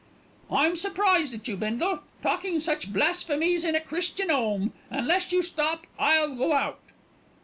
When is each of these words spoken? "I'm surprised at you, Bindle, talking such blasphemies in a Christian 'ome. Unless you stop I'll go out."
"I'm 0.49 0.75
surprised 0.77 1.31
at 1.35 1.47
you, 1.47 1.55
Bindle, 1.55 1.99
talking 2.23 2.59
such 2.59 2.91
blasphemies 2.91 3.63
in 3.63 3.75
a 3.75 3.79
Christian 3.79 4.31
'ome. 4.31 4.73
Unless 4.89 5.31
you 5.31 5.43
stop 5.43 5.85
I'll 5.99 6.33
go 6.35 6.53
out." 6.53 6.79